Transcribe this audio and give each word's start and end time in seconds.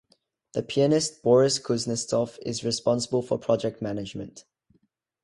The 0.53 0.63
pianist 0.63 1.21
Boris 1.21 1.59
Kuznetsov 1.59 2.39
is 2.41 2.63
responsible 2.65 3.21
for 3.21 3.37
project 3.37 3.83
management. 3.83 4.45